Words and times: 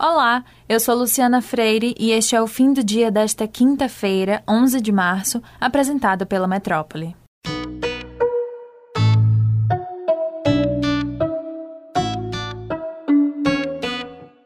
Olá, 0.00 0.44
eu 0.68 0.78
sou 0.78 0.94
Luciana 0.94 1.42
Freire 1.42 1.92
e 1.98 2.12
este 2.12 2.36
é 2.36 2.40
o 2.40 2.46
fim 2.46 2.72
do 2.72 2.84
dia 2.84 3.10
desta 3.10 3.48
quinta-feira, 3.48 4.44
11 4.48 4.80
de 4.80 4.92
março, 4.92 5.42
apresentado 5.60 6.24
pela 6.24 6.46
Metrópole. 6.46 7.16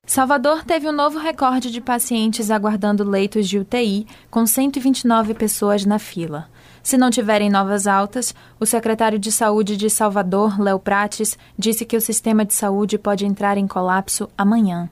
Salvador 0.06 0.64
teve 0.64 0.88
um 0.88 0.92
novo 0.92 1.18
recorde 1.18 1.70
de 1.70 1.82
pacientes 1.82 2.50
aguardando 2.50 3.04
leitos 3.04 3.46
de 3.46 3.58
UTI, 3.58 4.06
com 4.30 4.46
129 4.46 5.34
pessoas 5.34 5.84
na 5.84 5.98
fila. 5.98 6.48
Se 6.82 6.96
não 6.96 7.10
tiverem 7.10 7.50
novas 7.50 7.86
altas, 7.86 8.34
o 8.58 8.64
secretário 8.64 9.18
de 9.18 9.30
Saúde 9.30 9.76
de 9.76 9.90
Salvador, 9.90 10.58
Léo 10.58 10.78
Prates, 10.78 11.36
disse 11.58 11.84
que 11.84 11.96
o 11.96 12.00
sistema 12.00 12.42
de 12.42 12.54
saúde 12.54 12.96
pode 12.96 13.26
entrar 13.26 13.58
em 13.58 13.66
colapso 13.66 14.30
amanhã. 14.34 14.88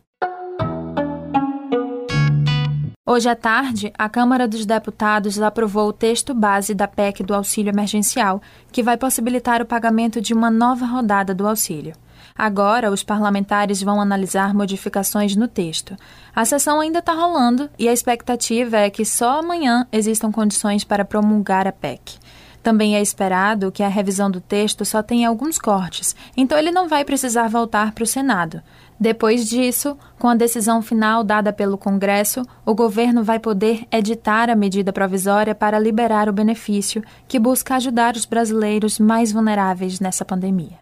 Hoje 3.12 3.28
à 3.28 3.34
tarde, 3.34 3.92
a 3.98 4.08
Câmara 4.08 4.46
dos 4.46 4.64
Deputados 4.64 5.42
aprovou 5.42 5.88
o 5.88 5.92
texto 5.92 6.32
base 6.32 6.72
da 6.72 6.86
PEC 6.86 7.24
do 7.24 7.34
auxílio 7.34 7.68
emergencial, 7.68 8.40
que 8.70 8.84
vai 8.84 8.96
possibilitar 8.96 9.60
o 9.60 9.66
pagamento 9.66 10.20
de 10.20 10.32
uma 10.32 10.48
nova 10.48 10.86
rodada 10.86 11.34
do 11.34 11.44
auxílio. 11.44 11.92
Agora, 12.38 12.88
os 12.88 13.02
parlamentares 13.02 13.82
vão 13.82 14.00
analisar 14.00 14.54
modificações 14.54 15.34
no 15.34 15.48
texto. 15.48 15.96
A 16.32 16.44
sessão 16.44 16.78
ainda 16.78 17.00
está 17.00 17.12
rolando 17.12 17.68
e 17.76 17.88
a 17.88 17.92
expectativa 17.92 18.76
é 18.76 18.88
que 18.88 19.04
só 19.04 19.40
amanhã 19.40 19.88
existam 19.90 20.30
condições 20.30 20.84
para 20.84 21.04
promulgar 21.04 21.66
a 21.66 21.72
PEC. 21.72 22.16
Também 22.62 22.94
é 22.94 23.02
esperado 23.02 23.72
que 23.72 23.82
a 23.82 23.88
revisão 23.88 24.30
do 24.30 24.40
texto 24.40 24.84
só 24.84 25.02
tenha 25.02 25.28
alguns 25.28 25.58
cortes, 25.58 26.14
então 26.36 26.56
ele 26.56 26.70
não 26.70 26.88
vai 26.88 27.04
precisar 27.04 27.48
voltar 27.48 27.90
para 27.90 28.04
o 28.04 28.06
Senado. 28.06 28.62
Depois 29.00 29.48
disso, 29.48 29.96
com 30.18 30.28
a 30.28 30.34
decisão 30.34 30.82
final 30.82 31.24
dada 31.24 31.54
pelo 31.54 31.78
Congresso, 31.78 32.42
o 32.66 32.74
governo 32.74 33.24
vai 33.24 33.38
poder 33.38 33.86
editar 33.90 34.50
a 34.50 34.54
medida 34.54 34.92
provisória 34.92 35.54
para 35.54 35.78
liberar 35.78 36.28
o 36.28 36.32
benefício, 36.34 37.02
que 37.26 37.38
busca 37.38 37.76
ajudar 37.76 38.14
os 38.14 38.26
brasileiros 38.26 38.98
mais 38.98 39.32
vulneráveis 39.32 40.00
nessa 40.00 40.22
pandemia. 40.22 40.78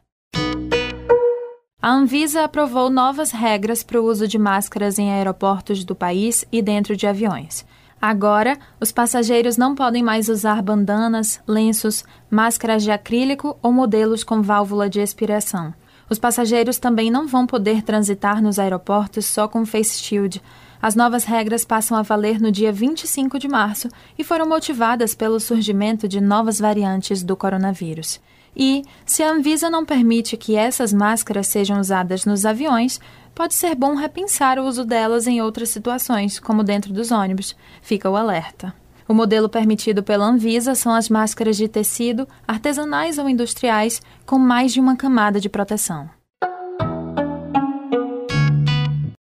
A 1.80 1.92
Anvisa 1.92 2.42
aprovou 2.42 2.90
novas 2.90 3.30
regras 3.30 3.84
para 3.84 4.02
o 4.02 4.04
uso 4.04 4.26
de 4.26 4.36
máscaras 4.36 4.98
em 4.98 5.12
aeroportos 5.12 5.84
do 5.84 5.94
país 5.94 6.44
e 6.50 6.60
dentro 6.60 6.96
de 6.96 7.06
aviões. 7.06 7.64
Agora, 8.02 8.58
os 8.80 8.90
passageiros 8.90 9.56
não 9.56 9.76
podem 9.76 10.02
mais 10.02 10.28
usar 10.28 10.60
bandanas, 10.60 11.40
lenços, 11.46 12.04
máscaras 12.28 12.82
de 12.82 12.90
acrílico 12.90 13.56
ou 13.62 13.72
modelos 13.72 14.24
com 14.24 14.42
válvula 14.42 14.90
de 14.90 15.00
expiração. 15.00 15.72
Os 16.10 16.18
passageiros 16.18 16.78
também 16.78 17.10
não 17.10 17.26
vão 17.26 17.46
poder 17.46 17.82
transitar 17.82 18.42
nos 18.42 18.58
aeroportos 18.58 19.26
só 19.26 19.46
com 19.46 19.66
face 19.66 20.02
shield. 20.02 20.42
As 20.80 20.94
novas 20.94 21.24
regras 21.24 21.64
passam 21.64 21.96
a 21.96 22.02
valer 22.02 22.40
no 22.40 22.52
dia 22.52 22.72
25 22.72 23.38
de 23.38 23.48
março 23.48 23.88
e 24.18 24.24
foram 24.24 24.48
motivadas 24.48 25.14
pelo 25.14 25.40
surgimento 25.40 26.08
de 26.08 26.20
novas 26.20 26.58
variantes 26.58 27.22
do 27.22 27.36
coronavírus. 27.36 28.20
E, 28.56 28.82
se 29.04 29.22
a 29.22 29.30
Anvisa 29.30 29.68
não 29.68 29.84
permite 29.84 30.36
que 30.36 30.56
essas 30.56 30.92
máscaras 30.92 31.46
sejam 31.46 31.78
usadas 31.78 32.24
nos 32.24 32.46
aviões, 32.46 33.00
pode 33.34 33.54
ser 33.54 33.74
bom 33.74 33.94
repensar 33.94 34.58
o 34.58 34.64
uso 34.64 34.84
delas 34.84 35.26
em 35.26 35.40
outras 35.40 35.68
situações, 35.68 36.40
como 36.40 36.64
dentro 36.64 36.92
dos 36.92 37.12
ônibus. 37.12 37.54
Fica 37.82 38.10
o 38.10 38.16
alerta. 38.16 38.74
O 39.08 39.14
modelo 39.14 39.48
permitido 39.48 40.02
pela 40.02 40.26
Anvisa 40.26 40.74
são 40.74 40.92
as 40.92 41.08
máscaras 41.08 41.56
de 41.56 41.66
tecido, 41.66 42.28
artesanais 42.46 43.16
ou 43.16 43.26
industriais, 43.26 44.02
com 44.26 44.38
mais 44.38 44.70
de 44.70 44.80
uma 44.80 44.96
camada 44.96 45.40
de 45.40 45.48
proteção. 45.48 46.10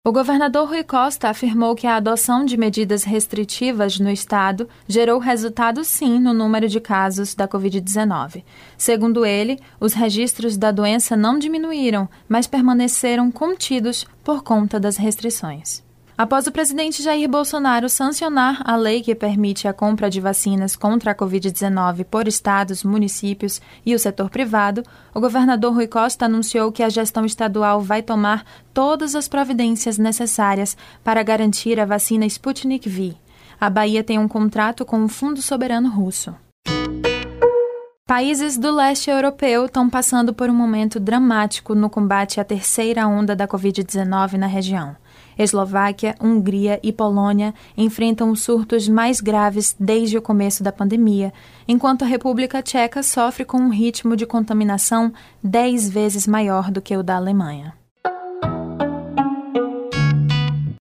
O 0.08 0.12
governador 0.12 0.70
Rui 0.70 0.84
Costa 0.84 1.30
afirmou 1.30 1.76
que 1.76 1.88
a 1.88 1.96
adoção 1.96 2.46
de 2.46 2.56
medidas 2.56 3.04
restritivas 3.04 4.00
no 4.00 4.10
estado 4.10 4.70
gerou 4.88 5.20
resultado 5.20 5.84
sim 5.84 6.20
no 6.20 6.32
número 6.32 6.70
de 6.70 6.80
casos 6.80 7.34
da 7.34 7.48
Covid-19. 7.48 8.44
Segundo 8.78 9.26
ele, 9.26 9.60
os 9.80 9.94
registros 9.94 10.56
da 10.58 10.72
doença 10.72 11.18
não 11.18 11.40
diminuíram, 11.40 12.08
mas 12.30 12.48
permaneceram 12.48 13.32
contidos 13.32 14.06
por 14.24 14.44
conta 14.44 14.80
das 14.80 14.96
restrições. 14.96 15.85
Após 16.18 16.48
o 16.48 16.52
presidente 16.52 17.04
Jair 17.04 17.28
Bolsonaro 17.28 17.90
sancionar 17.90 18.62
a 18.64 18.78
lei 18.78 19.02
que 19.02 19.14
permite 19.14 19.68
a 19.68 19.74
compra 19.74 20.10
de 20.10 20.22
vacinas 20.22 20.74
contra 20.74 21.12
a 21.12 21.16
Covid-19 21.16 22.06
por 22.06 22.26
estados, 22.26 22.86
municípios 22.86 23.62
e 23.86 23.94
o 23.94 24.00
setor 24.00 24.30
privado, 24.30 24.82
o 25.14 25.20
governador 25.20 25.74
Rui 25.74 25.88
Costa 25.88 26.24
anunciou 26.24 26.72
que 26.72 26.82
a 26.82 26.88
gestão 26.88 27.26
estadual 27.26 27.82
vai 27.82 28.02
tomar 28.02 28.46
todas 28.74 29.14
as 29.14 29.28
providências 29.28 29.98
necessárias 29.98 30.78
para 31.04 31.22
garantir 31.22 31.82
a 31.82 31.86
vacina 31.86 32.26
Sputnik 32.26 32.88
V. 32.88 33.14
A 33.60 33.70
Bahia 33.70 34.02
tem 34.02 34.18
um 34.18 34.28
contrato 34.28 34.86
com 34.86 35.04
o 35.04 35.10
Fundo 35.10 35.42
Soberano 35.42 35.90
Russo. 35.90 36.34
Países 38.08 38.58
do 38.58 38.72
leste 38.74 39.10
europeu 39.10 39.66
estão 39.66 39.90
passando 39.90 40.34
por 40.34 40.50
um 40.50 40.54
momento 40.54 40.98
dramático 40.98 41.76
no 41.76 41.90
combate 41.90 42.40
à 42.40 42.44
terceira 42.46 43.06
onda 43.06 43.36
da 43.36 43.46
Covid-19 43.48 44.34
na 44.34 44.48
região. 44.48 44.96
Eslováquia, 45.38 46.16
Hungria 46.22 46.80
e 46.82 46.92
Polônia 46.92 47.54
enfrentam 47.78 48.32
os 48.32 48.42
surtos 48.42 48.88
mais 48.88 49.20
graves 49.20 49.76
desde 49.80 50.18
o 50.18 50.22
começo 50.22 50.64
da 50.64 50.72
pandemia, 50.72 51.34
enquanto 51.68 52.04
a 52.04 52.08
República 52.08 52.62
Tcheca 52.62 53.04
sofre 53.04 53.46
com 53.46 53.58
um 53.58 53.70
ritmo 53.70 54.16
de 54.16 54.26
contaminação 54.26 55.12
dez 55.44 55.90
vezes 55.90 56.26
maior 56.26 56.72
do 56.72 56.82
que 56.82 56.96
o 56.96 57.04
da 57.04 57.16
Alemanha. 57.16 57.74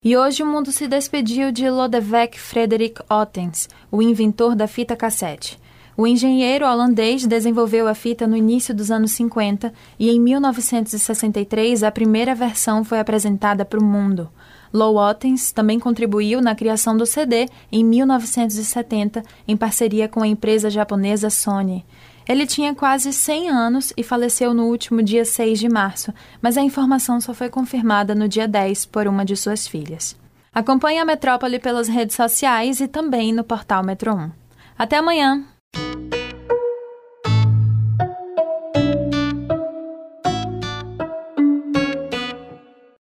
E 0.03 0.17
hoje 0.17 0.43
o 0.43 0.47
mundo 0.47 0.73
se 0.73 0.89
despediu 0.89 1.53
de 1.53 1.69
Lodewijk 1.69 2.41
Frederik 2.41 3.03
Ottens, 3.11 3.69
o 3.93 4.01
inventor 4.01 4.57
da 4.57 4.67
fita 4.67 4.97
cassete. 4.97 5.59
O 5.97 6.07
engenheiro 6.07 6.67
holandês 6.67 7.27
desenvolveu 7.27 7.87
a 7.87 7.95
fita 7.95 8.27
no 8.27 8.37
início 8.37 8.75
dos 8.75 8.91
anos 8.91 9.13
50 9.13 9.73
e 9.99 10.11
em 10.11 10.21
1963 10.21 11.83
a 11.83 11.91
primeira 11.91 12.35
versão 12.35 12.85
foi 12.85 12.99
apresentada 12.99 13.65
para 13.65 13.81
o 13.81 13.85
mundo. 13.85 14.31
Low 14.73 14.97
Ottens 14.97 15.51
também 15.51 15.81
contribuiu 15.81 16.41
na 16.41 16.55
criação 16.55 16.97
do 16.97 17.05
CD 17.05 17.49
em 17.73 17.85
1970 17.85 19.23
em 19.47 19.57
parceria 19.57 20.09
com 20.09 20.23
a 20.23 20.29
empresa 20.29 20.71
japonesa 20.71 21.29
Sony. 21.29 21.85
Ele 22.29 22.47
tinha 22.47 22.73
quase 22.75 23.13
100 23.13 23.49
anos 23.49 23.93
e 23.97 24.05
faleceu 24.05 24.55
no 24.55 24.67
último 24.67 25.03
dia 25.03 25.25
6 25.25 25.59
de 25.59 25.69
março, 25.69 26.15
mas 26.41 26.57
a 26.57 26.63
informação 26.63 27.21
só 27.21 27.35
foi 27.35 27.49
confirmada 27.49 28.15
no 28.15 28.29
dia 28.29 28.47
10 28.47 28.87
por 28.87 29.09
uma 29.09 29.25
de 29.25 29.37
suas 29.37 29.67
filhas. 29.67 30.17
Acompanhe 30.55 31.01
a 31.01 31.05
Metrópole 31.05 31.59
pelas 31.59 31.89
redes 31.89 32.15
sociais 32.15 32.81
e 32.81 32.87
também 32.87 33.33
no 33.33 33.43
portal 33.43 33.83
Metro 33.83 34.15
1. 34.15 34.31
Até 34.79 34.97
amanhã! 34.97 35.45